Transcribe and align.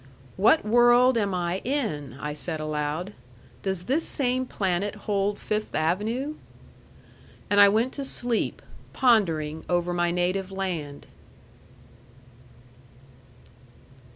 "What 0.35 0.65
world 0.65 1.15
am 1.15 1.35
I 1.35 1.59
in?" 1.63 2.17
I 2.19 2.33
said 2.33 2.59
aloud. 2.59 3.13
"Does 3.61 3.83
this 3.83 4.03
same 4.03 4.47
planet 4.47 4.95
hold 5.05 5.37
Fifth 5.37 5.75
Avenue?" 5.75 6.33
And 7.51 7.61
I 7.61 7.69
went 7.69 7.93
to 7.93 8.03
sleep, 8.03 8.63
pondering 8.93 9.63
over 9.69 9.93
my 9.93 10.09
native 10.09 10.49
land. 10.51 11.05